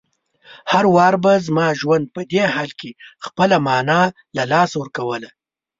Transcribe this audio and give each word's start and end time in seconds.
هر 0.71 0.85
وار 0.95 1.15
به 1.23 1.33
زما 1.45 1.67
ژوند 1.81 2.05
په 2.15 2.21
دې 2.31 2.43
حال 2.53 2.71
کې 2.79 2.91
خپله 3.25 3.57
مانا 3.67 4.01
له 4.35 4.43
لاسه 4.51 4.75
ورکوله. 4.79 5.29